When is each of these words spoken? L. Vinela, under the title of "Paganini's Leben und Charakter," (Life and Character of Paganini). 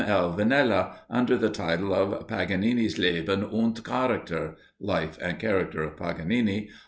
L. 0.07 0.33
Vinela, 0.35 0.93
under 1.11 1.37
the 1.37 1.51
title 1.51 1.93
of 1.93 2.25
"Paganini's 2.27 2.97
Leben 2.97 3.43
und 3.43 3.83
Charakter," 3.83 4.55
(Life 4.79 5.19
and 5.21 5.37
Character 5.37 5.83
of 5.83 5.95
Paganini). 5.95 6.69